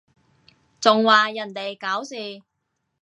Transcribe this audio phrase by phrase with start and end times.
[0.79, 2.15] 仲話人哋搞事？